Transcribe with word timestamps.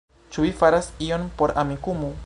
Ĉu 0.35 0.45
vi 0.45 0.49
faras 0.61 0.89
ion 1.09 1.29
por 1.43 1.55
Amikumu? 1.65 2.15